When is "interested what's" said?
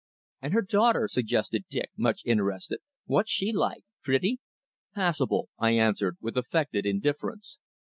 2.25-3.29